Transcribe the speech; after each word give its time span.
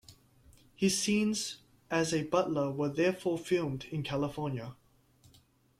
His 0.75 0.99
scenes 0.99 1.57
as 1.91 2.11
a 2.11 2.23
butler 2.23 2.71
were 2.71 2.89
therefore 2.89 3.37
filmed 3.37 3.85
in 3.91 4.01
California. 4.01 4.75